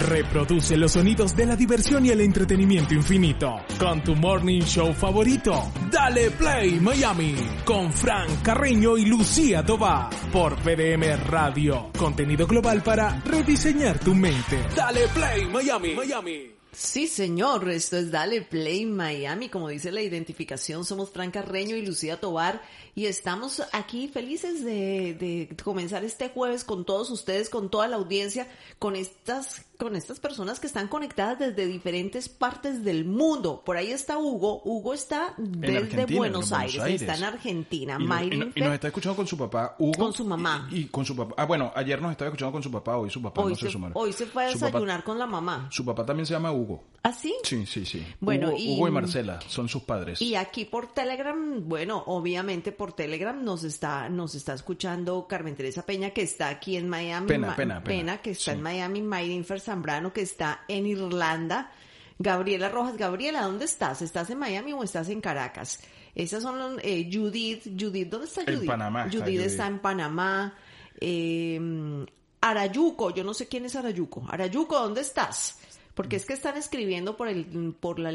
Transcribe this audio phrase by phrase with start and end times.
[0.00, 5.72] Reproduce los sonidos de la diversión y el entretenimiento infinito con tu morning show favorito.
[5.90, 11.90] Dale Play Miami con Frank Carreño y Lucía Tobar por PDM Radio.
[11.96, 14.58] Contenido global para rediseñar tu mente.
[14.74, 15.94] Dale Play Miami.
[15.94, 16.53] Miami.
[16.74, 21.86] Sí, señor, esto es Dale Play Miami, como dice la identificación, somos Fran Carreño y
[21.86, 22.62] Lucía Tobar
[22.96, 27.96] y estamos aquí felices de, de comenzar este jueves con todos ustedes, con toda la
[27.96, 28.48] audiencia,
[28.78, 33.62] con estas con estas personas que están conectadas desde diferentes partes del mundo.
[33.64, 34.62] Por ahí está Hugo.
[34.64, 37.98] Hugo está desde Buenos, Aires, está en Argentina.
[38.00, 39.98] Y, no, y, nos está escuchando con su papá, Hugo.
[39.98, 40.68] Con su mamá.
[40.70, 41.34] Y, con su papá.
[41.36, 43.70] Ah, bueno, ayer nos estaba escuchando con su papá, hoy su papá hoy no se,
[43.70, 43.78] se.
[43.94, 45.68] Hoy se fue a desayunar con la mamá.
[45.70, 46.63] Su papá también se llama Hugo.
[47.06, 47.34] ¿Ah, sí?
[47.42, 48.02] Sí, sí, sí.
[48.18, 50.22] Bueno, Hugo, y, Hugo y Marcela son sus padres.
[50.22, 55.84] Y aquí por Telegram, bueno, obviamente por Telegram nos está, nos está escuchando Carmen Teresa
[55.84, 57.26] Peña, que está aquí en Miami.
[57.28, 58.22] Pena, Ma- pena, pena.
[58.22, 58.56] que está Sí.
[58.56, 59.02] en Miami.
[59.02, 61.70] Mayrinfer Zambrano, que está en Irlanda.
[62.18, 64.00] Gabriela Rojas, Gabriela, ¿dónde estás?
[64.00, 65.80] ¿Estás en Miami o estás en Caracas?
[66.14, 68.68] Esas son los, eh, Judith, Judith, ¿dónde está En Judith?
[68.70, 69.46] Panamá está Judith Judith.
[69.50, 70.54] está en Panamá.
[71.00, 72.06] Eh,
[72.40, 74.24] Arayuco, yo no sé quién es Arayuco.
[74.28, 75.58] Arayuco, ¿dónde estás?
[75.94, 78.10] Porque es que están escribiendo por el, por la,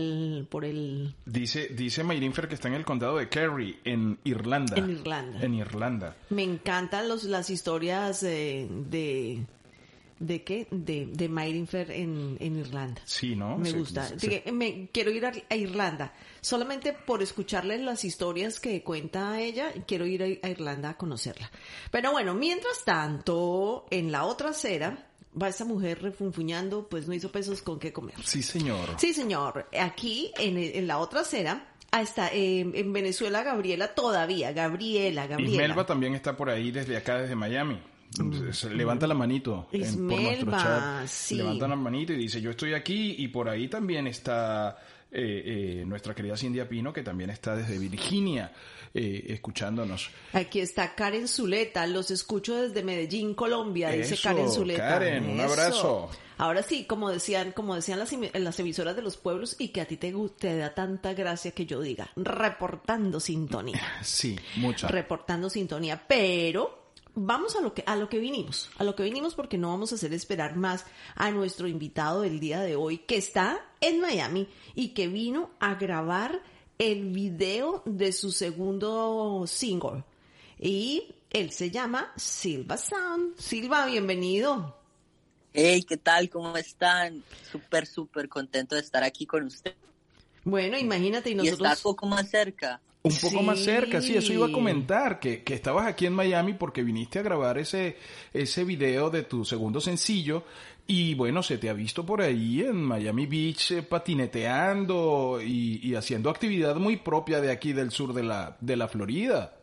[0.49, 4.75] por el, Dice, dice Mayrinfer que está en el condado de Kerry, en Irlanda.
[4.77, 5.41] En Irlanda.
[5.41, 6.15] En Irlanda.
[6.29, 9.45] Me encantan los, las historias de...
[10.19, 10.67] ¿De qué?
[10.69, 13.01] De, de Mayrinfer en, en Irlanda.
[13.05, 13.57] Sí, ¿no?
[13.57, 14.05] Me Sí, gusta.
[14.05, 14.13] sí.
[14.17, 16.11] Así que me, quiero ir a, a Irlanda.
[16.41, 21.49] Solamente por escucharle las historias que cuenta ella, quiero ir a, a Irlanda a conocerla.
[21.89, 25.07] Pero bueno, mientras tanto, en la otra acera,
[25.41, 28.15] va esa mujer refunfuñando, pues no hizo pesos con qué comer.
[28.23, 28.89] Sí, señor.
[28.97, 29.67] Sí, señor.
[29.79, 34.51] Aquí, en, en la otra acera, está eh, en Venezuela Gabriela todavía.
[34.51, 35.57] Gabriela, Y Gabriela.
[35.67, 37.79] Melba también está por ahí desde acá, desde Miami.
[38.53, 41.05] Se levanta la manito en- por nuestro chat.
[41.07, 41.35] sí.
[41.35, 43.15] Levanta la manito y dice, yo estoy aquí.
[43.19, 44.77] Y por ahí también está
[45.11, 48.51] eh, eh, nuestra querida Cindy Pino, que también está desde Virginia
[48.93, 50.09] eh, escuchándonos.
[50.33, 54.87] Aquí está Karen Zuleta, los escucho desde Medellín, Colombia, dice Karen Zuleta.
[54.87, 55.51] Karen, un Eso.
[55.51, 56.09] abrazo.
[56.37, 59.85] Ahora sí, como decían, como decían las, las emisoras de los pueblos y que a
[59.85, 63.81] ti te, te da tanta gracia que yo diga, reportando sintonía.
[64.03, 64.87] Sí, mucha.
[64.87, 66.78] reportando sintonía, pero
[67.15, 69.91] vamos a lo que a lo que vinimos, a lo que vinimos porque no vamos
[69.91, 74.47] a hacer esperar más a nuestro invitado del día de hoy que está en Miami
[74.75, 76.41] y que vino a grabar
[76.77, 80.03] el video de su segundo single
[80.59, 83.37] y él se llama Silva Sound.
[83.37, 84.75] Silva, bienvenido.
[85.53, 86.29] Hey, ¿qué tal?
[86.29, 87.23] ¿Cómo están?
[87.51, 89.75] Súper, súper contento de estar aquí con usted.
[90.43, 92.81] Bueno, imagínate y Y nosotros estar poco más cerca.
[93.01, 96.53] Un poco más cerca, sí, eso iba a comentar, que, que estabas aquí en Miami
[96.53, 97.95] porque viniste a grabar ese,
[98.33, 100.43] ese video de tu segundo sencillo
[100.85, 105.95] y bueno, se te ha visto por ahí en Miami Beach eh, patineteando y, y
[105.95, 109.55] haciendo actividad muy propia de aquí del sur de la, de la Florida.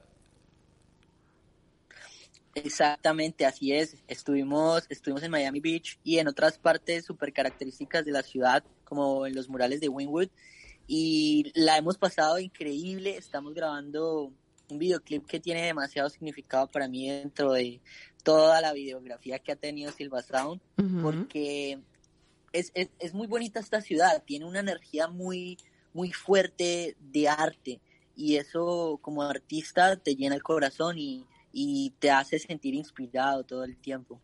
[2.54, 3.98] Exactamente, así es.
[4.08, 9.26] Estuvimos, estuvimos en Miami Beach y en otras partes súper características de la ciudad, como
[9.26, 10.28] en los murales de Wynwood.
[10.86, 13.16] Y la hemos pasado increíble.
[13.16, 14.32] Estamos grabando
[14.68, 17.80] un videoclip que tiene demasiado significado para mí dentro de
[18.22, 20.60] toda la videografía que ha tenido Silva Sound.
[21.02, 21.78] Porque
[22.52, 25.58] es, es, es muy bonita esta ciudad, tiene una energía muy,
[25.92, 27.80] muy fuerte de arte
[28.16, 33.64] y eso como artista te llena el corazón y, y te hace sentir inspirado todo
[33.64, 34.20] el tiempo.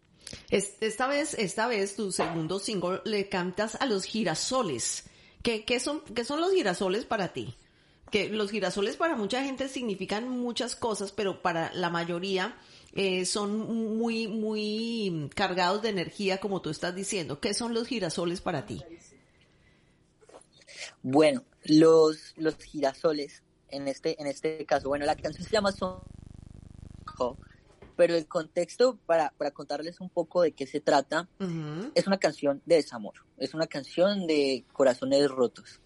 [0.50, 5.04] Es- Esta vez, esta vez tu segundo single le cantas a los girasoles.
[5.42, 7.54] ¿Qué, qué son, ¿Qué son los girasoles para ti?
[8.10, 12.56] Que los girasoles para mucha gente significan muchas cosas, pero para la mayoría
[12.94, 17.40] eh, son muy, muy cargados de energía, como tú estás diciendo.
[17.40, 18.82] ¿Qué son los girasoles para ti?
[21.02, 26.00] Bueno, los, los girasoles, en este, en este caso, bueno, la canción se llama Son
[27.96, 31.90] pero el contexto para, para contarles un poco de qué se trata Ujú.
[31.94, 35.80] es una canción de desamor, es una canción de corazones rotos.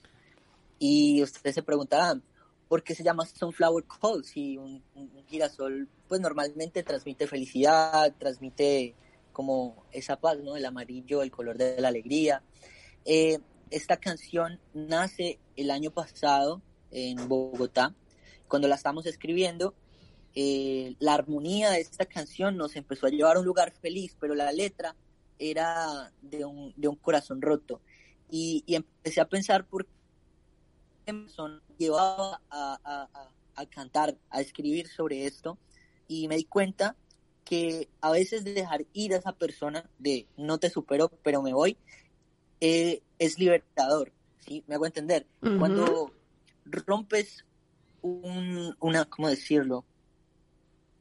[0.78, 2.22] Y ustedes se preguntarán,
[2.68, 4.24] ¿por qué se llama Sunflower Call?
[4.24, 8.94] Si un, un girasol, pues normalmente transmite felicidad, transmite
[9.32, 10.56] como esa paz, ¿no?
[10.56, 12.42] El amarillo, el color de la alegría.
[13.04, 13.38] Eh,
[13.70, 17.94] esta canción nace el año pasado en Bogotá,
[18.48, 19.74] cuando la estamos escribiendo.
[20.38, 24.34] Eh, la armonía de esta canción nos empezó a llevar a un lugar feliz, pero
[24.34, 24.94] la letra
[25.38, 27.80] era de un, de un corazón roto.
[28.30, 29.86] Y, y, empecé a pensar por
[31.06, 31.26] qué me
[31.78, 35.56] llevaba a, a, a, cantar, a escribir sobre esto,
[36.06, 36.96] y me di cuenta
[37.46, 41.78] que a veces dejar ir a esa persona de no te supero, pero me voy,
[42.60, 44.12] eh, es libertador,
[44.46, 44.64] ¿sí?
[44.66, 45.26] Me hago entender.
[45.40, 46.12] Cuando
[46.64, 47.46] rompes
[48.02, 49.84] un, una, ¿cómo decirlo?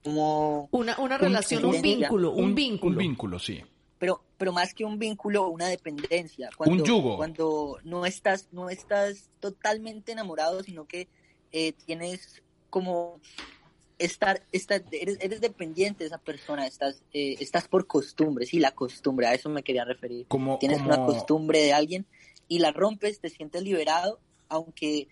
[0.05, 0.69] Como...
[0.71, 2.91] Una, una relación, un, vínculo, un, vínculo.
[2.91, 3.59] Un vínculo, sí.
[3.97, 6.51] Pero, pero más que un vínculo, una dependencia.
[6.55, 7.17] Cuando, un yugo.
[7.17, 11.07] Cuando no estás, no estás totalmente enamorado, sino que
[11.51, 13.19] eh, tienes como
[13.97, 18.71] estar, estar eres, eres, dependiente de esa persona, estás, eh, estás por costumbre, sí, la
[18.71, 20.27] costumbre, a eso me quería referir.
[20.27, 20.93] Como, Tienes como...
[20.93, 22.05] una costumbre de alguien
[22.47, 24.19] y la rompes, te sientes liberado,
[24.49, 25.07] aunque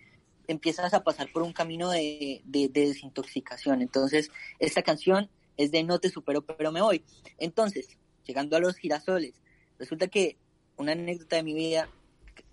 [0.47, 3.81] empiezas a pasar por un camino de, de, de desintoxicación.
[3.81, 7.03] Entonces, esta canción es de No te supero, pero me voy.
[7.37, 9.41] Entonces, llegando a los girasoles,
[9.79, 10.37] resulta que
[10.77, 11.89] una anécdota de mi vida,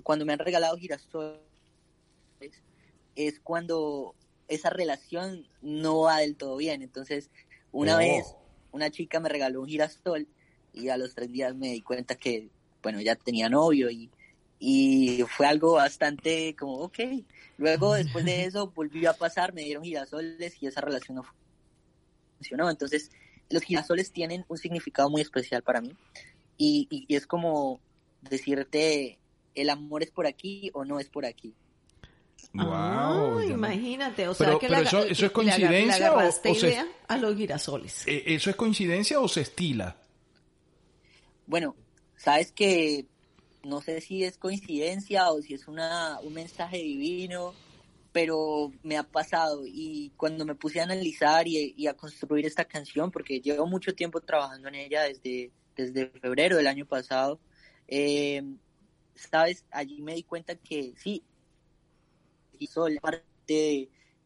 [0.03, 1.41] cuando me han regalado girasoles,
[3.17, 4.15] es cuando
[4.49, 6.83] esa relación no va del todo bien.
[6.83, 7.31] Entonces,
[7.73, 8.35] una vez
[8.73, 10.29] una chica me regaló un girasol
[10.73, 12.49] y a los tres días me di cuenta que,
[12.83, 14.11] bueno, ya tenía novio y,
[14.62, 16.99] y fue algo bastante como, ok.
[17.59, 21.25] Luego, después de eso, volvió a pasar, me dieron girasoles y esa relación no
[22.37, 22.71] funcionó.
[22.71, 23.11] Entonces,
[23.49, 25.97] los girasoles tienen un significado muy especial para mí
[26.57, 27.81] y, y- y es como
[28.23, 29.19] decirte,
[29.55, 31.55] el amor es por aquí o no es por aquí.
[32.53, 36.13] Wow, Ah, imagínate, o Pero- sea que pero la- eso- eso es coincidencia le o-
[36.13, 38.06] agarraste o se- idea a los girasoles.
[38.06, 39.97] Eh, ¿Eso es coincidencia o se estila?
[41.47, 41.75] Bueno,
[42.17, 43.06] sabes que
[43.65, 47.55] no sé si es coincidencia o si es una, un mensaje divino,
[48.12, 53.11] pero me ha pasado y cuando me puse a analizar y, a construir esta canción,
[53.11, 57.41] porque llevo mucho tiempo trabajando en ella desde, desde febrero del año pasado,
[57.87, 58.43] eh,
[59.15, 61.23] sabes, allí me di cuenta que sí,
[62.69, 63.25] soy parte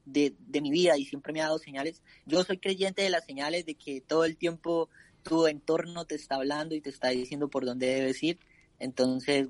[0.04, 2.02] de, de mi vida y siempre me ha dado señales.
[2.26, 4.88] Yo soy creyente de las señales de que todo el tiempo
[5.22, 8.38] tu entorno te está hablando y te está diciendo por dónde debes ir.
[8.78, 9.48] Entonces,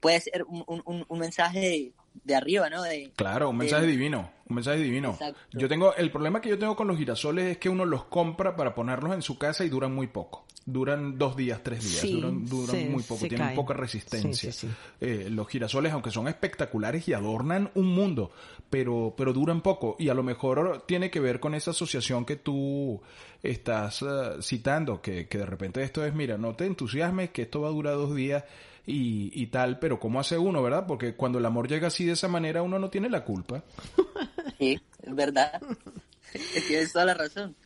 [0.00, 1.92] puede ser un, un, un mensaje de,
[2.24, 2.82] de, arriba, ¿no?
[2.82, 5.10] De, Claro, un mensaje de- divino, un mensaje divino.
[5.10, 5.40] Exacto.
[5.52, 8.56] Yo tengo, el problema que yo tengo con los girasoles es que uno los compra
[8.56, 10.46] para ponerlos en su casa y duran muy poco.
[10.66, 13.54] Duran dos días, tres días, Sí, duran, duran se- muy poco, tienen caen.
[13.56, 14.50] poca resistencia.
[14.50, 14.74] Sí, sí, sí.
[15.00, 18.30] Eh, los girasoles, aunque son espectaculares y adornan un mundo,
[18.70, 19.94] pero, pero duran poco.
[19.98, 23.02] Y a lo mejor tiene que ver con esa asociación que tú
[23.42, 24.06] estás eh,
[24.40, 27.72] citando, que, que de repente esto es, mira, no te entusiasmes, que esto va a
[27.72, 28.44] durar dos días
[28.86, 30.86] y, y tal, pero ¿cómo hace uno, verdad?
[30.86, 33.62] Porque cuando el amor llega así de esa manera, uno no tiene la culpa.
[34.58, 35.60] Sí, es verdad.
[36.68, 37.56] Tienes toda la razón.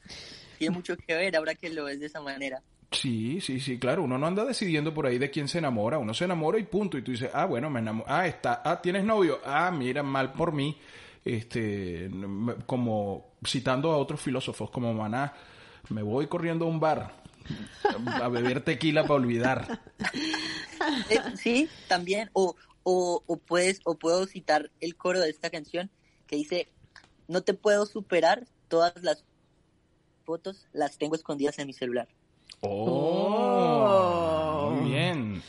[0.58, 2.62] Tiene mucho que ver ahora que lo ves de esa manera.
[2.90, 4.04] Sí, sí, sí, claro.
[4.04, 5.98] Uno no anda decidiendo por ahí de quién se enamora.
[5.98, 6.96] Uno se enamora y punto.
[6.96, 8.10] Y tú dices, ah, bueno, me enamoro.
[8.10, 8.62] Ah, está.
[8.64, 9.40] Ah, tienes novio.
[9.44, 10.78] Ah, mira, mal por mí.
[11.24, 12.10] Este,
[12.66, 15.34] como citando a otros filósofos como Maná,
[15.90, 17.12] me voy corriendo a un bar
[18.06, 19.80] a beber tequila para olvidar.
[21.10, 22.30] Eh, sí, también.
[22.32, 22.54] O,
[22.84, 25.90] o, puedes, o puedo citar el coro de esta canción
[26.26, 26.68] que dice,
[27.26, 29.24] no te puedo superar, todas las
[30.24, 32.08] fotos las tengo escondidas en mi celular.
[32.60, 35.42] Oh, muy bien.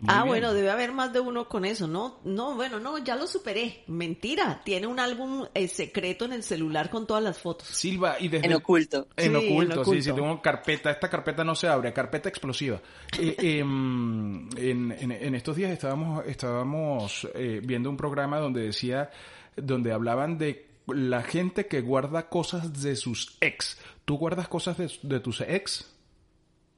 [0.00, 0.28] Muy ah, bien.
[0.28, 2.18] bueno, debe haber más de uno con eso, ¿no?
[2.24, 3.84] No, bueno, no, ya lo superé.
[3.86, 7.68] Mentira, tiene un álbum eh, secreto en el celular con todas las fotos.
[7.68, 9.06] Silva, y desde En oculto.
[9.16, 12.80] En Sí, oculto, en sí, sí, tengo carpeta, esta carpeta no se abre, carpeta explosiva.
[13.18, 19.10] Eh, em, en, en- en estos días estábamos, estábamos eh, viendo un programa donde decía,
[19.56, 23.78] donde hablaban de la gente que guarda cosas de sus ex.
[24.04, 25.93] ¿Tú guardas cosas de, de tus ex?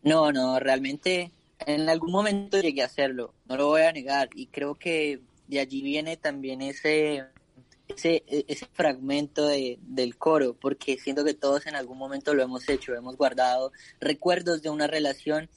[0.07, 1.33] No, no, realmente
[1.67, 5.59] en algún momento llegué a hacerlo, no lo voy a negar, y creo que de
[5.59, 7.25] allí viene también ese,
[7.89, 12.69] ese, ese fragmento de, del coro, porque siento que todos en algún momento lo hemos
[12.69, 15.51] hecho, hemos guardado recuerdos de una relación,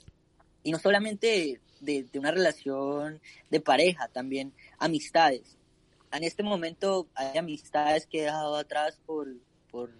[0.63, 5.59] y no solamente de, de una relación de pareja, también amistades.
[6.11, 9.27] En este momento hay amistades que he dejado atrás por,
[9.69, 9.91] por,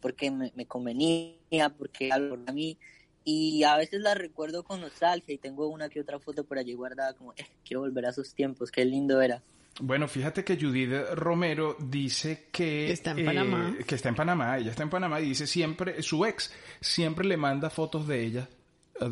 [0.00, 2.78] porque me, convenía, porque a mí,
[3.26, 6.72] y a veces la recuerdo con nostalgia y tengo una que otra foto por allí
[6.74, 9.42] guardada como, eh, quiero volver a esos tiempos, qué lindo era.
[9.80, 12.86] Bueno, fíjate que Judith Romero dice que...
[12.86, 13.76] Que está en Panamá.
[13.86, 17.36] Que está en Panamá, ella está en Panamá y dice siempre, su ex siempre le
[17.36, 18.48] manda fotos de ella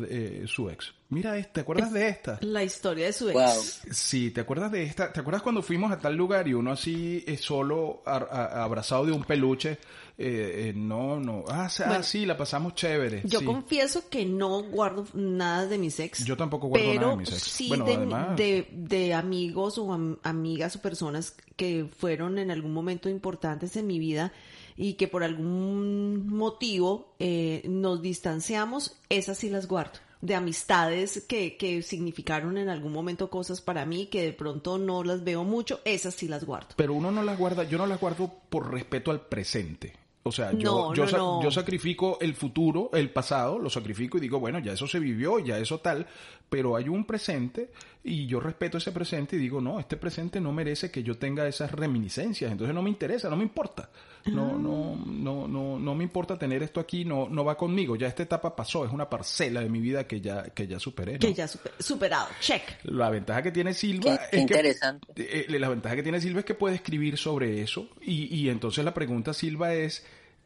[0.09, 0.91] eh, su ex.
[1.09, 2.39] Mira, ¿te acuerdas de esta?
[2.41, 3.35] La historia de su ex.
[3.35, 3.93] Wow.
[3.93, 5.13] Sí, ¿te acuerdas de esta?
[5.13, 9.05] ¿Te acuerdas cuando fuimos a tal lugar y uno así eh, solo a- a- abrazado
[9.05, 9.77] de un peluche?
[10.17, 11.43] Eh, eh, no, no.
[11.49, 13.21] Ah, sí, ah, sí, la pasamos chévere.
[13.25, 13.45] Yo sí.
[13.45, 16.23] confieso que no guardo nada de mis ex.
[16.23, 17.41] Yo tampoco guardo pero nada de mis ex.
[17.41, 22.49] sí Bueno, de, además- de, de amigos o am- amigas o personas que fueron en
[22.49, 24.31] algún momento importantes en mi vida
[24.77, 29.99] y que por algún motivo eh, nos distanciamos, esas sí las guardo.
[30.21, 35.03] De amistades que, que significaron en algún momento cosas para mí que de pronto no
[35.03, 36.69] las veo mucho, esas sí las guardo.
[36.77, 39.93] Pero uno no las guarda, yo no las guardo por respeto al presente.
[40.27, 41.43] O sea, yo, No, yo, no, sa- no.
[41.43, 45.37] yo sacrifico el futuro, el pasado, lo sacrifico y digo, bueno, ya eso se vivió,
[45.37, 46.07] ya eso tal,
[46.49, 47.69] pero hay un presente
[48.03, 51.47] y yo respeto ese presente y digo, no, este presente no merece que yo tenga
[51.47, 53.91] esas reminiscencias, entonces no me interesa, no me importa.
[54.25, 54.57] No, Ah.
[54.59, 58.23] no, no, no, no me importa tener esto aquí, no, no va conmigo, ya esta
[58.23, 61.13] etapa pasó, es una parcela de mi vida que ya, que ya superé.
[61.13, 61.19] ¿no?
[61.19, 62.29] Que ya super- superado.
[62.39, 62.63] Check.
[62.85, 65.13] La ventaja que tiene Silva qué es interesante.
[65.13, 68.49] que eh, la ventaja que tiene Silva es que puede escribir sobre eso y, y
[68.49, 70.03] entonces la pregunta Silva es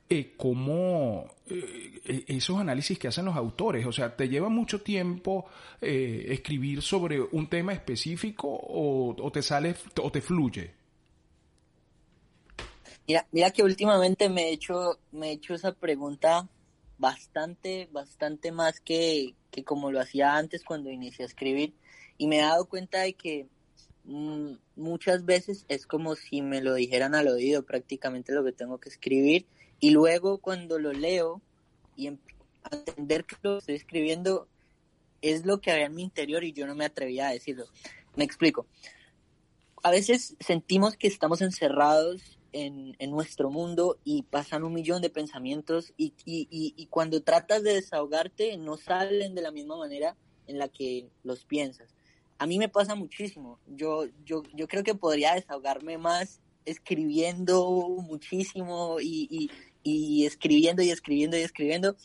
[0.09, 4.81] eh, cómo eh, eh, esos análisis que hacen los autores, o sea, ¿te lleva mucho
[4.81, 5.45] tiempo
[5.79, 10.71] eh, escribir sobre un tema específico o, te sale o te fluye?
[13.07, 16.47] Mira, mira que últimamente me he hecho, me he hecho esa pregunta
[16.97, 21.73] bastante, bastante más que, que como lo hacía antes cuando inicié a escribir.
[22.17, 23.47] Y me he dado cuenta de que
[24.05, 28.79] mm, muchas veces es como si me lo dijeran al oído prácticamente lo que tengo
[28.79, 29.45] que escribir.
[29.79, 31.41] Y luego cuando lo leo
[31.95, 34.47] y entender que lo estoy escribiendo
[35.21, 37.65] es lo que había en mi interior y yo no me atrevía a decirlo.
[38.15, 38.67] Me explico.
[39.83, 45.09] A veces sentimos que estamos encerrados en, en nuestro mundo y pasan un millón de
[45.09, 50.15] pensamientos y, y, y, y cuando tratas de desahogarte no salen de la misma manera
[50.47, 51.93] en la que los piensas.
[52.37, 53.59] A mí me pasa muchísimo.
[53.67, 57.69] Yo, yo, yo creo que podría desahogarme más escribiendo
[58.01, 59.51] muchísimo y, y,
[59.83, 61.95] y escribiendo y escribiendo y escribiendo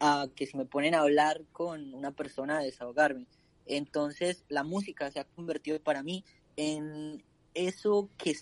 [0.00, 3.26] a que si me ponen a hablar con una persona a desahogarme.
[3.66, 6.24] Entonces la música se ha convertido para mí
[6.56, 7.22] en
[7.54, 8.34] eso que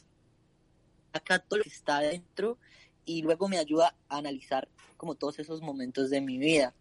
[1.12, 2.58] saca todo lo que está adentro
[3.04, 6.75] y luego me ayuda a analizar como todos esos momentos de mi vida.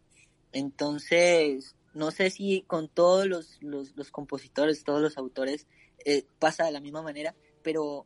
[0.51, 5.67] Entonces, no sé si con todos los, los, compositores, todos los autores
[6.05, 8.05] eh, pasa de la misma manera, pero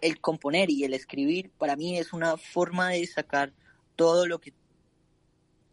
[0.00, 3.52] el componer y el escribir para mí es una forma de sacar
[3.96, 4.52] todo lo que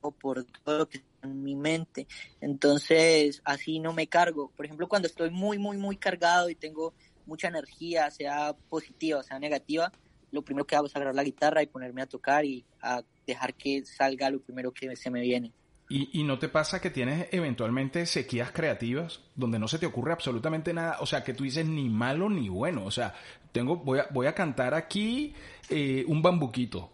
[0.01, 2.07] o por todo lo que está en mi mente.
[2.41, 4.51] Entonces, así no me cargo.
[4.55, 6.93] Por ejemplo, cuando estoy muy, muy, muy cargado y tengo
[7.25, 9.91] mucha energía, sea positiva, sea negativa,
[10.31, 13.53] lo primero que hago es agarrar la guitarra y ponerme a tocar y a dejar
[13.53, 15.53] que salga lo primero que se me viene.
[15.93, 20.11] ¿Y, ¿Y no te pasa que tienes eventualmente sequías creativas donde no se te ocurre
[20.11, 20.97] absolutamente nada?
[21.01, 22.83] O sea, que tú dices ni malo ni bueno.
[22.83, 23.13] O sea,
[23.51, 25.35] tengo, voy a, voy a cantar aquí
[25.69, 26.89] eh, un bambuquito.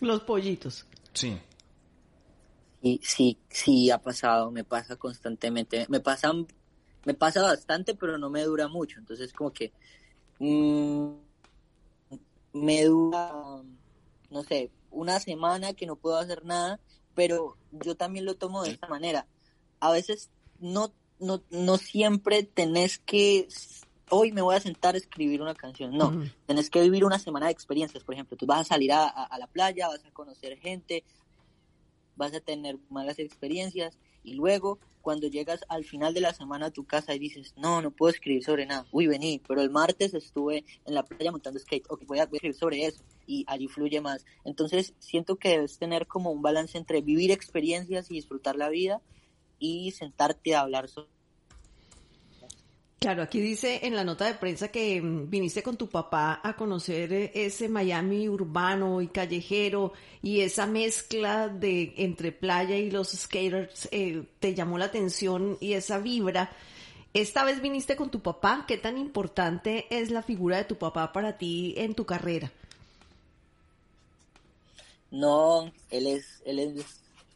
[0.00, 0.86] Los pollitos.
[1.12, 1.38] Sí.
[2.80, 5.84] Y sí, sí ha pasado, me pasa constantemente.
[5.90, 6.32] Me pasa,
[7.04, 8.98] me pasa bastante, pero no me dura mucho.
[8.98, 9.74] Entonces, como que
[10.38, 11.08] mm,
[12.54, 13.30] me dura,
[14.30, 16.80] no sé, una semana que no puedo hacer nada,
[17.16, 19.26] pero yo también lo tomo de esta manera.
[19.80, 20.30] A veces
[20.60, 23.48] no, no, no siempre tenés que
[24.10, 25.96] hoy me voy a sentar a escribir una canción.
[25.96, 26.10] No,
[26.46, 28.04] tenés que vivir una semana de experiencias.
[28.04, 31.02] Por ejemplo, tú vas a salir a, a- a la playa, vas a conocer gente,
[32.14, 36.70] vas a tener malas experiencias y luego cuando llegas al final de la semana a
[36.72, 38.86] tu casa y dices, no, no puedo escribir sobre nada.
[38.90, 41.86] Uy, vení, pero el martes estuve en la playa montando skate.
[41.88, 44.24] Ok, voy a, voy a escribir sobre eso y allí fluye más.
[44.44, 49.00] Entonces siento que debes tener como un balance entre vivir experiencias y disfrutar la vida
[49.60, 51.15] y sentarte a hablar sobre
[53.06, 56.56] Claro, aquí dice en la nota de prensa que mm, viniste con tu papá a
[56.56, 63.12] conocer eh, ese Miami urbano y callejero y esa mezcla de entre playa y los
[63.12, 66.50] skaters eh, te llamó la atención y esa vibra.
[67.14, 68.64] Esta vez viniste con tu papá.
[68.66, 72.50] ¿Qué tan importante es la figura de tu papá para ti en tu carrera?
[75.12, 76.84] No, él es, él es,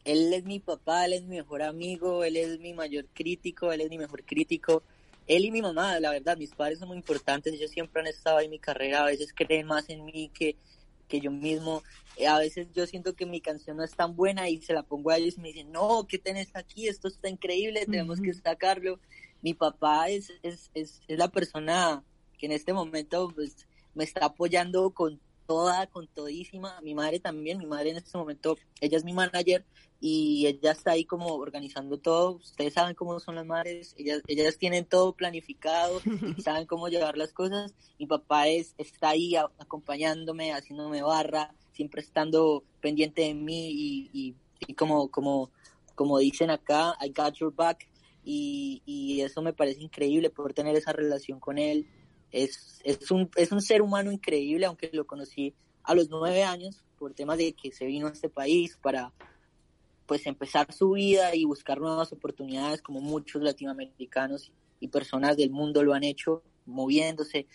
[0.04, 3.82] él es mi papá, él es mi mejor amigo, él es mi mayor crítico, él
[3.82, 4.82] es mi mejor crítico.
[5.30, 8.38] Él y mi mamá, la verdad, mis padres son muy importantes, ellos siempre han estado
[8.38, 10.56] ahí en mi carrera, a veces creen más en mí que,
[11.06, 11.84] que yo mismo.
[12.16, 14.82] Eh, A veces yo siento que mi canción no es tan buena y se la
[14.82, 16.88] pongo a ellos y me dicen, no, ¿qué tenés aquí?
[16.88, 18.98] Esto está increíble, tenemos que sacarlo.
[19.40, 22.02] Mi papá es, es, es, es la persona
[22.36, 26.80] que en este momento pues, me está apoyando con toda, con todísima.
[26.80, 29.64] Mi madre también, mi madre en este momento, ella es mi manager
[30.00, 32.36] y ella está ahí como organizando todo.
[32.36, 36.00] Ustedes saben cómo son las madres, ellas, ellas tienen todo planificado
[36.38, 37.74] y saben cómo llevar las cosas.
[37.98, 44.36] Mi papá es, está ahí acompañándome, haciéndome barra, siempre estando pendiente de mí y,
[44.68, 45.50] y, como, como,
[45.96, 47.88] como dicen acá, I got your back.
[48.22, 51.88] Y, y eso me parece increíble poder tener esa relación con él
[52.32, 56.82] es, es, un, es un ser humano increíble, aunque lo conocí a los nueve años
[56.98, 59.12] por temas de que se vino a este país para
[60.06, 65.84] pues empezar su vida y buscar nuevas oportunidades como muchos latinoamericanos y personas del mundo
[65.84, 67.46] lo han hecho, moviéndose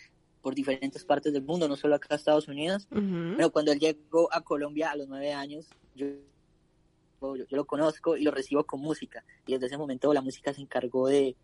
[0.42, 2.88] por diferentes partes del mundo, no solo acá a Estados Unidos.
[2.90, 6.08] Pero cuando él llegó a Colombia a los nueve años, yo,
[7.22, 9.26] yo, yo, lo conozco y lo recibo con música.
[9.48, 11.36] Y desde ese momento la música se encargó de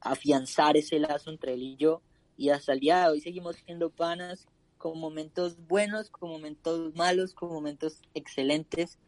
[0.00, 2.02] afianzar ese lazo entre él y yo
[2.36, 4.46] y hasta el día de hoy seguimos siendo panas
[4.78, 8.98] con momentos buenos, con momentos malos, con momentos excelentes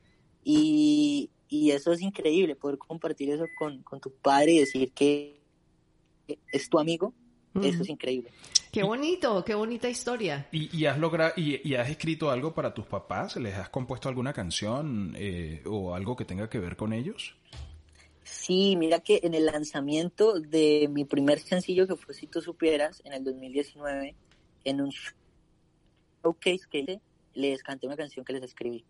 [0.42, 5.40] y, eso es increíble, poder compartir eso con, tu padre y decir que
[6.52, 7.14] es tu amigo,
[7.54, 8.30] eso es increíble.
[8.70, 10.47] Qué bonito, qué bonita historia.
[10.52, 13.37] ¿Y, has logrado y, has escrito algo para tus papás?
[13.37, 17.35] ¿Les has compuesto alguna canción eh, o algo que tenga que ver con ellos?
[18.30, 23.00] Sí, mira que en el lanzamiento de mi primer sencillo que fue Si tú supieras
[23.04, 24.14] en el 2019,
[24.64, 24.90] en un
[26.23, 27.00] showcase que hice,
[27.35, 28.85] les canté una canción que les escribí.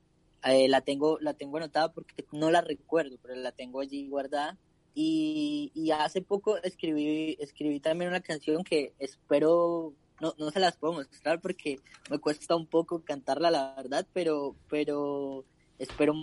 [0.45, 4.59] Eh, la tengo la tengo anotada porque no la recuerdo, pero la tengo allí guardada.
[4.95, 10.77] Y, y hace poco escribí escribí también una canción que espero no, no se las
[10.77, 11.79] puedo mostrar porque
[12.11, 15.45] me cuesta un poco cantarla, la verdad, pero, pero
[15.79, 16.15] espero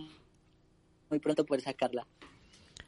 [1.10, 2.06] muy pronto poder sacarla.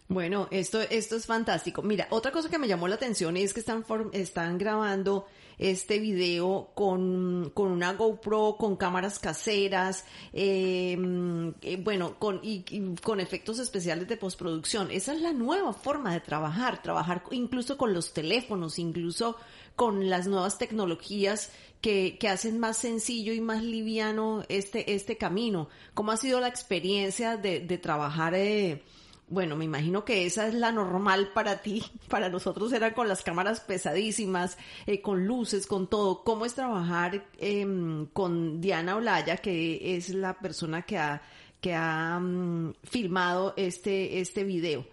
[0.09, 1.81] Bueno, esto, esto es fantástico.
[1.81, 3.83] Mira, otra cosa que me llamó la atención es que están,
[4.13, 12.39] están grabando este video con, con una GoPro, con cámaras caseras, em, eh, bueno, con,
[12.41, 12.63] y,
[13.03, 14.91] con efectos especiales de postproducción.
[14.91, 19.35] Esa es la nueva forma de trabajar, trabajar incluso con los teléfonos, incluso
[19.75, 21.51] con las nuevas tecnologías
[21.81, 25.67] que, que hacen más sencillo y más liviano este, este camino.
[25.93, 28.35] ¿Cómo ha sido la experiencia de, de trabajar?
[28.35, 28.83] Eh,
[29.29, 31.83] bueno, me imagino que esa es la normal para ti.
[32.07, 36.23] Para nosotros era con las cámaras pesadísimas, eh, con luces, con todo.
[36.23, 41.21] ¿Cómo es trabajar em, con Diana Olaya, que es la persona que ha,
[41.59, 44.87] que ha mm, filmado este, este video?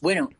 [0.00, 0.30] Bueno,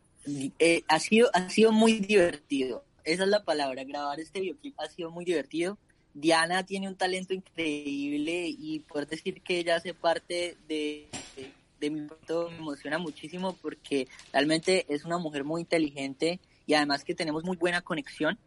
[0.59, 2.83] eh, ha, sido, ha sido muy divertido.
[3.03, 3.83] Esa es la palabra.
[3.83, 5.77] Grabar este videoclip ha sido muy divertido.
[6.15, 11.51] Diana tiene un talento increíble y poder decir que ella hace parte de de
[11.89, 17.15] mi punto me emociona muchísimo porque realmente es una mujer muy inteligente y además que
[17.15, 18.37] tenemos muy buena conexión.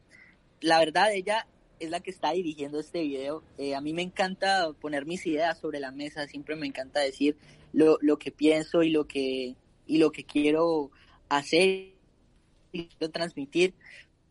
[0.61, 1.47] La verdad, ella
[1.79, 3.43] es la que está dirigiendo este video.
[3.59, 7.37] Eh, a mí me encanta poner mis ideas sobre la mesa, siempre me encanta decir
[7.73, 9.55] lo, lo que pienso y lo que,
[9.87, 10.91] y lo que quiero
[11.29, 11.93] hacer
[12.73, 13.75] y transmitir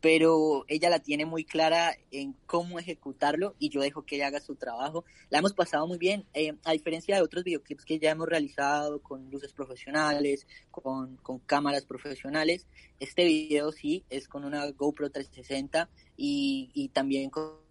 [0.05, 4.39] pero ella la tiene muy clara en cómo ejecutarlo y yo dejo que ella haga
[4.39, 5.03] su trabajo.
[5.31, 9.01] La hemos pasado muy bien, eh, a diferencia de otros videoclips que ya hemos realizado
[9.01, 12.67] con luces profesionales, con, con cámaras profesionales.
[12.99, 17.64] Este video sí es con una GoPro 360 y, y también con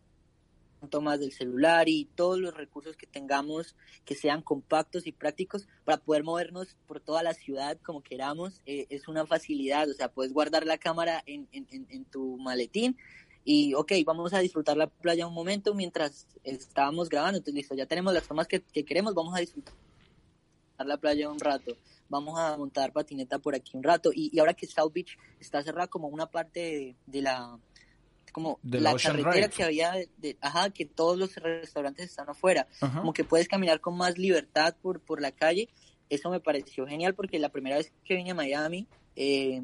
[0.88, 5.98] tomas del celular y todos los recursos que tengamos que sean compactos y prácticos para
[5.98, 8.60] poder movernos por toda la ciudad como queramos.
[8.66, 12.96] Eh, es una facilidad, o sea, puedes guardar la cámara en, en, en, tu maletín
[13.44, 17.38] y, ok, vamos a disfrutar la playa un momento mientras estábamos grabando.
[17.38, 19.74] Entonces, listo, ya tenemos las tomas que, queremos, vamos a disfrutar
[20.78, 21.76] la playa un rato.
[22.08, 24.12] Vamos a montar patineta por aquí un rato.
[24.14, 27.58] Y, y ahora que South Beach está cerrada como una parte de la
[28.34, 33.22] como la carretera que había, de, ajá, que todos los restaurantes están afuera, como que
[33.22, 35.68] puedes caminar con más libertad por, por la calle.
[36.10, 39.62] Eso me pareció genial porque la primera vez que vine a Miami, eh,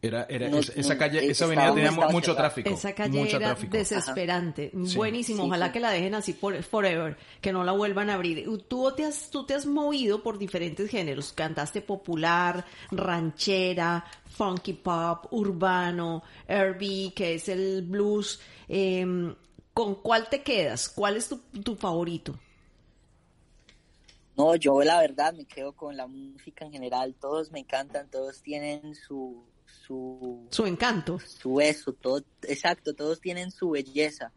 [0.00, 2.70] era, era esa calle, esa avenida tenía mucho tráfico.
[2.70, 4.70] Esa calle era desesperante.
[4.94, 5.44] Buenísimo.
[5.44, 8.46] Ojalá que la dejen así por forever, que no la vuelvan a abrir.
[8.68, 11.32] Tú te has, tú te has movido por diferentes géneros.
[11.32, 18.40] Cantaste popular, ranchera, funky pop, urbano, R&B, que es el blues.
[18.68, 19.34] Em,
[19.74, 20.88] ¿Con cuál te quedas?
[20.88, 22.38] ¿Cuál es tu, tu favorito?
[24.36, 27.16] No, yo la verdad me quedo con la música en general.
[27.20, 29.44] Todos me encantan, todos tienen su
[29.86, 31.18] su, encanto.
[31.20, 34.32] Su eso, todo, exacto, todos tienen su belleza.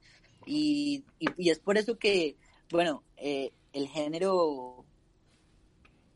[0.45, 2.35] Y, y, es por eso que,
[2.69, 4.85] bueno, eh, el género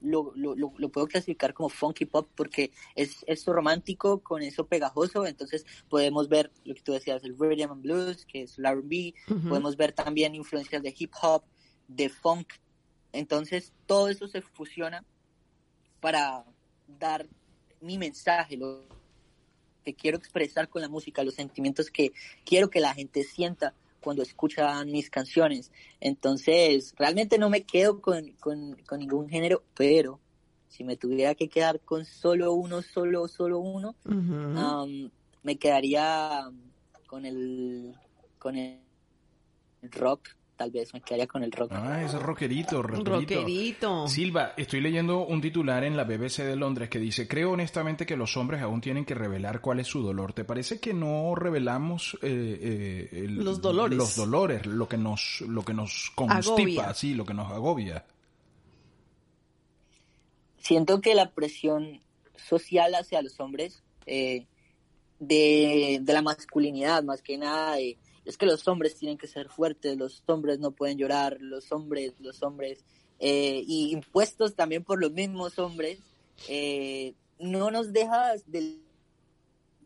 [0.01, 5.25] lo, lo, lo, puedo clasificar como funky pop porque es esto romántico con eso pegajoso,
[5.25, 9.13] entonces podemos ver lo que tú decías, el rhythm and blues, que es el R&B,
[9.49, 11.43] podemos ver también influencias de hip hop,
[11.88, 12.54] de funk,
[13.13, 15.04] entonces todo eso se fusiona
[16.01, 16.45] para
[16.88, 17.28] dar
[17.82, 18.86] mi mensaje, lo
[19.85, 22.11] que quiero expresar con la música, los sentimientos que
[22.43, 25.71] quiero que la gente sienta cuando escuchan mis canciones.
[25.99, 30.19] Entonces, realmente no me quedo con, con, ningún género, pero
[30.67, 33.95] si me tuviera que quedar con solo uno, solo, solo uno,
[35.43, 36.49] me quedaría
[37.07, 37.95] con el,
[38.39, 38.79] con el
[39.91, 41.71] rock tal vez me quedaría con el rock.
[41.73, 43.11] Ah, ese rockerito, rockerito.
[43.11, 44.07] Rockerito.
[44.07, 48.15] Silva, estoy leyendo un titular en la BBC de Londres que dice, creo honestamente que
[48.15, 50.33] los hombres aún tienen que revelar cuál es su dolor.
[50.33, 53.97] ¿Te parece que no revelamos eh, eh, los dolores?
[53.97, 58.05] Los dolores, lo que nos, lo que nos constipa, sí, lo que nos agobia.
[60.57, 62.01] Siento que la presión
[62.35, 64.47] social hacia los hombres eh,
[65.19, 69.49] de, de la masculinidad, más que nada de es que los hombres tienen que ser
[69.49, 72.83] fuertes, los hombres no pueden llorar, los hombres, los hombres,
[73.19, 75.99] eh, y impuestos también por los mismos hombres,
[76.49, 78.81] eh, no nos deja del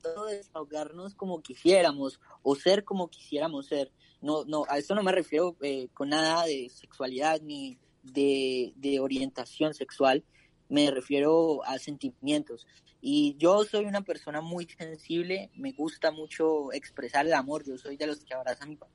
[0.02, 3.92] todo desahogarnos como quisiéramos o ser como quisiéramos ser.
[4.22, 9.00] No, no, a eso no me refiero eh, con nada de sexualidad ni de, de
[9.00, 10.24] orientación sexual,
[10.70, 12.66] me refiero a sentimientos.
[13.02, 17.98] Y yo soy una persona muy sensible, me gusta mucho expresar el amor, yo soy
[17.98, 18.92] de los que abrazan mi papá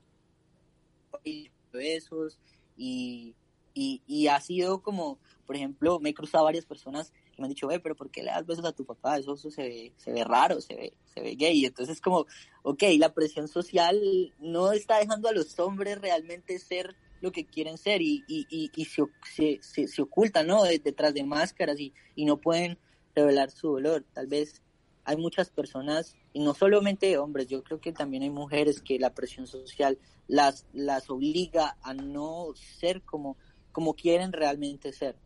[1.24, 2.38] y besos
[2.76, 3.34] y,
[3.74, 7.66] y, ha sido como, por ejemplo, me he cruzado varias personas que me han dicho,
[7.66, 9.18] ve, pero ¿por qué le das besos a tu papá?
[9.18, 11.64] Eso, se, ve, se ve raro, se ve, se ve gay.
[11.64, 12.26] Entonces como,
[12.62, 17.78] ok, la presión social no está dejando a los hombres realmente ser lo que quieren
[17.78, 20.64] ser y, y, y, se, se, se, ocultan ¿no?
[20.64, 22.78] detrás de máscaras y, y no pueden
[23.14, 24.04] revelar su dolor.
[24.12, 24.62] Tal vez
[25.04, 29.14] hay muchas personas, y no solamente hombres, yo creo que también hay mujeres que la
[29.14, 33.36] presión social las, las obliga a no ser como,
[33.70, 35.16] como quieren realmente ser.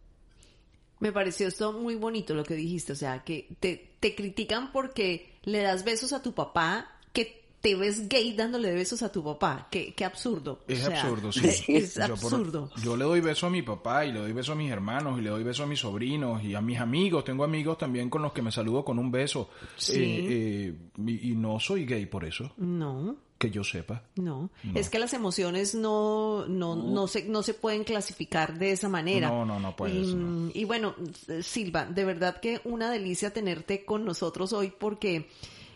[1.00, 5.38] Me pareció esto muy bonito lo que dijiste, o sea, que te, te critican porque
[5.44, 6.97] le das besos a tu papá,
[7.60, 9.66] te ves gay dándole besos a tu papá.
[9.70, 10.60] Qué, qué absurdo.
[10.68, 11.48] Es absurdo, sí.
[11.68, 12.70] Es, absurdo.
[12.82, 15.22] yo le doy beso a mi papá y le doy beso a mis hermanos y
[15.22, 17.24] le doy beso a mis sobrinos y a mis amigos.
[17.24, 19.50] Tengo amigos también con los que me saludo con un beso.
[19.76, 19.94] Sí.
[19.96, 20.74] Eh,
[21.06, 22.52] eh, y, no soy gay por eso.
[22.58, 23.16] No.
[23.38, 24.02] Que yo sepa.
[24.16, 24.50] No.
[24.74, 27.06] Es que las emociones no, no, no.
[27.06, 29.28] se, no se pueden clasificar de esa manera.
[29.28, 30.08] No, no, no puedes.
[30.08, 30.94] Y, y bueno,
[31.42, 35.28] Silva, de verdad que una delicia tenerte con nosotros hoy porque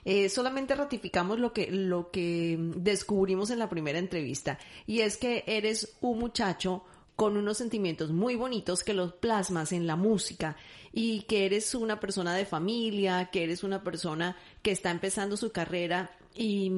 [0.05, 5.45] eh, solamente ratificamos lo que, lo que descubrimos en la primera entrevista y es que
[5.47, 6.85] eres un muchacho
[7.15, 10.57] con unos sentimientos muy bonitos que los plasmas en la música
[10.93, 15.53] y que eres una persona de familia, que eres una persona que está empezando su
[15.53, 16.71] carrera y,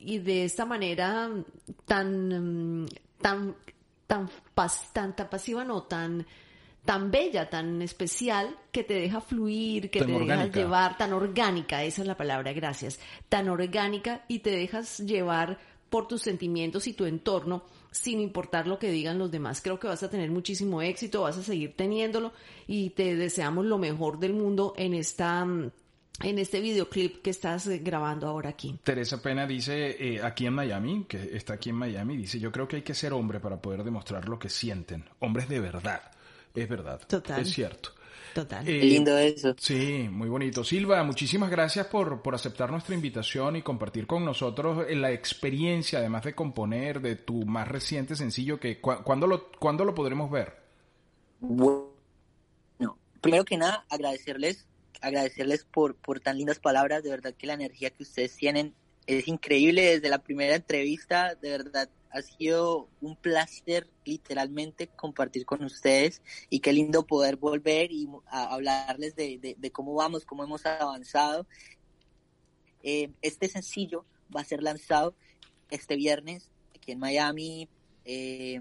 [0.00, 1.30] y de esta manera
[1.86, 2.86] tan,
[3.20, 3.54] tan,
[4.08, 6.26] tan, tan, tan pasiva, no tan
[6.84, 12.02] tan bella, tan especial, que te deja fluir, que te dejas llevar, tan orgánica, esa
[12.02, 15.58] es la palabra, gracias, tan orgánica y te dejas llevar
[15.90, 19.60] por tus sentimientos y tu entorno sin importar lo que digan los demás.
[19.60, 22.32] Creo que vas a tener muchísimo éxito, vas a seguir teniéndolo
[22.66, 25.46] y te deseamos lo mejor del mundo en esta
[26.20, 28.78] en este videoclip que estás grabando ahora aquí.
[28.82, 32.68] Teresa Pena dice eh, aquí en Miami, que está aquí en Miami, dice, yo creo
[32.68, 36.02] que hay que ser hombre para poder demostrar lo que sienten, hombres de verdad.
[36.54, 37.00] Es verdad.
[37.06, 37.40] Total.
[37.40, 37.90] Es cierto.
[38.34, 38.66] Total.
[38.66, 39.54] Eh, lindo eso.
[39.58, 40.64] Sí, muy bonito.
[40.64, 45.98] Silva, muchísimas gracias por, por aceptar nuestra invitación y compartir con nosotros eh, la experiencia,
[45.98, 48.58] además de componer, de tu más reciente sencillo.
[48.58, 50.54] que ¿cuándo, lo, ¿Cuándo lo podremos ver?
[51.40, 51.90] Bueno,
[53.20, 54.66] primero que nada, agradecerles,
[55.00, 57.02] agradecerles por, por tan lindas palabras.
[57.02, 58.74] De verdad que la energía que ustedes tienen
[59.06, 61.34] es increíble desde la primera entrevista.
[61.34, 67.90] De verdad, ha sido un placer literalmente compartir con ustedes y qué lindo poder volver
[67.90, 71.46] y hablarles de, cómo vamos, cómo hemos avanzado.
[72.82, 75.14] Eh, este sencillo va a ser lanzado
[75.70, 77.68] este viernes aquí en Miami.
[78.04, 78.60] Eh,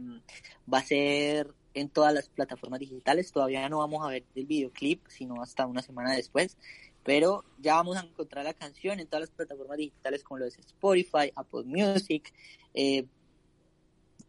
[0.72, 3.32] va a ser en todas las plataformas digitales.
[3.32, 6.58] Todavía no vamos a ver el videoclip, sino hasta una semana después.
[7.04, 10.58] Pero ya vamos a encontrar la canción en todas las plataformas digitales como lo es
[10.60, 12.32] Spotify, Apple Music,
[12.76, 13.06] eh,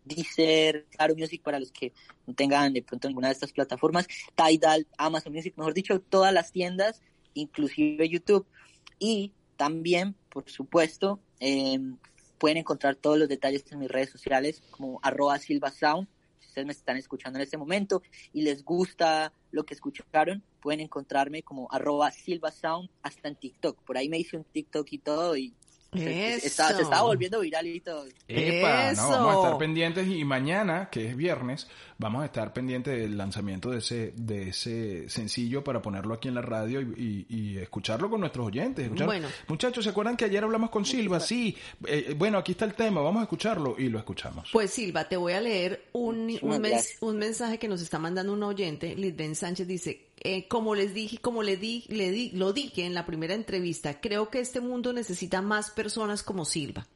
[0.05, 1.93] Deezer, Claro Music para los que
[2.27, 6.53] no tengan de pronto ninguna de estas plataformas, Tidal, Amazon Music, mejor dicho, todas las
[6.53, 7.03] tiendas,
[7.35, 8.47] inclusive YouTube.
[8.99, 11.97] Y también, por supuesto, em,
[12.38, 16.09] pueden encontrar todos los detalles en mis redes sociales como arroba silvasound,
[16.53, 18.03] ustedes me están escuchando en este momento
[18.35, 23.83] y les gusta lo que escucharon, pueden encontrarme como arroba silvasound hasta en TikTok.
[23.83, 25.55] Por ahí me hice un TikTok y todo y
[25.92, 28.07] está, se estaba volviendo viral y todo.
[28.26, 32.98] Epa, no, vamos a estar pendientes y mañana, que es viernes, vamos a estar pendientes
[32.98, 37.59] del lanzamiento de ese, de ese sencillo para ponerlo aquí en la radio y, y,
[37.59, 38.90] escucharlo con nuestros oyentes.
[38.90, 39.28] Bueno.
[39.48, 41.20] Muchachos, ¿se acuerdan que ayer hablamos con Silva?
[41.20, 44.48] Sí, eh, bueno, aquí está el tema, vamos a escucharlo y lo escuchamos.
[44.52, 46.66] Pues Silva, te voy a leer un, un,
[47.00, 51.19] un mensaje que nos está mandando un oyente, Lidben Sánchez dice, eh, como les dije,
[51.19, 54.93] como le di, le di, lo dije en la primera entrevista, creo que este mundo
[54.93, 56.87] necesita más personas como Silva.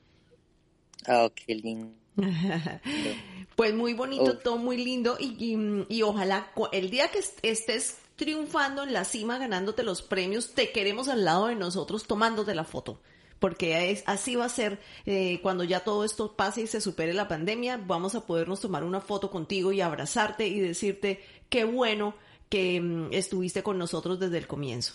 [1.09, 1.93] Oh, qué lindo.
[3.57, 8.95] pues muy bonito, todo muy lindo y, y, ojalá el día que estés triunfando en
[8.95, 13.01] la cima, ganándote los premios, te queremos al lado de nosotros tomándote la foto
[13.39, 17.13] porque es, así va a ser eh, cuando ya todo esto pase y se supere
[17.13, 22.15] la pandemia, vamos a podernos tomar una foto contigo y abrazarte y decirte qué bueno
[22.49, 24.95] que mm, estuviste con nosotros desde el comienzo.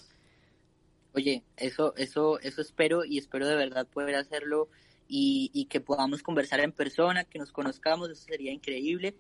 [1.14, 4.70] Oye, eso, eso, eso espero y espero de verdad poder hacerlo
[5.14, 9.16] y, que podamos conversar en persona, que nos conozcamos, eso sería increíble.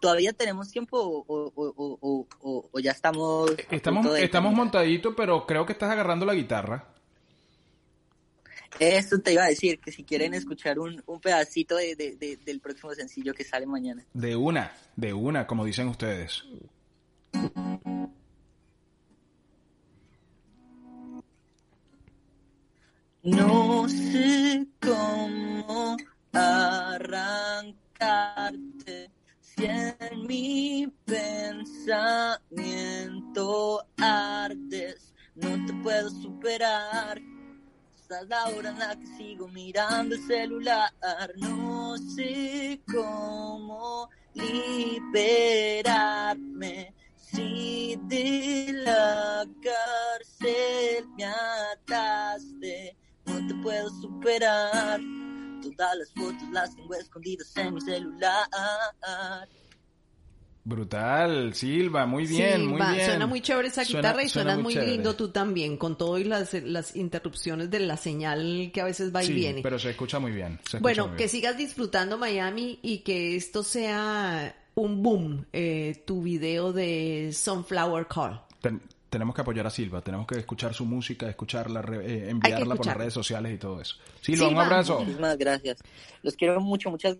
[0.00, 3.52] ¿Todavía tenemos tiempo o, ya estamos...
[3.70, 6.92] Estamos, estamos montaditos, pero creo que estás agarrando la guitarra.
[8.80, 12.92] Eso te iba a decir, que si quieren escuchar un, un pedacito de, del próximo
[12.94, 14.04] sencillo que sale mañana.
[14.12, 16.44] De una, de una, como dicen ustedes.
[23.26, 25.96] No sé cómo
[26.32, 27.74] arrancarte
[29.40, 32.44] si en mi pensamiento
[33.96, 37.20] ardes, no te puedo superar.
[37.96, 40.92] Hasta la hora en la que sigo mirando el celular,
[41.34, 46.94] no sé cómo liberarme
[47.32, 55.00] si de la cárcel me ataste, no te puedo superar.
[55.62, 58.46] Todas las fotos las tengo escondidas en mi celular.
[60.64, 63.06] Brutal, Silva, muy bien, muy bien.
[63.06, 66.54] Suena muy chévere esa guitarra y suena, muy, lindo tú también, con todo y las,
[66.54, 69.62] las interrupciones de la señal que a veces va y viene.
[69.62, 70.58] pero se escucha muy bien.
[70.80, 77.30] bueno, que sigas disfrutando Miami y que esto sea un boom eh, tu video de
[77.32, 78.42] Sunflower Call.
[79.08, 82.96] tenemos que apoyar a Silva, tenemos que escuchar su música, escucharla, eh, enviarla por las
[82.96, 83.96] redes sociales y todo eso.
[84.20, 85.00] Silva, un abrazo.
[85.00, 85.78] Muchísimas gracias.
[86.22, 87.16] Los quiero mucho, muchas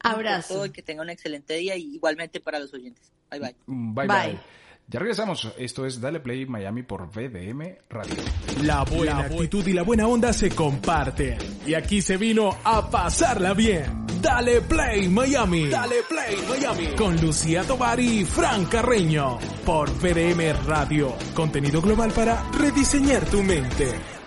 [0.00, 0.64] Abrazo.
[0.64, 3.12] Y que tenga un excelente día y igualmente para los oyentes.
[3.30, 3.56] Bye bye.
[3.66, 4.06] Bye bye.
[4.06, 4.38] bye.
[4.86, 5.52] Ya regresamos.
[5.58, 8.14] Esto es Dale Play Miami por VDM Radio.
[8.62, 11.36] La buena actitud y la buena onda se comparten.
[11.66, 14.07] Y aquí se vino a pasarla bien.
[14.20, 15.68] Dale Play Miami.
[15.68, 16.96] Dale Play Miami.
[16.96, 19.38] Con Lucía Tobar y Fran Carreño.
[19.64, 21.14] Por VDM Radio.
[21.34, 24.17] Contenido global para rediseñar tu mente.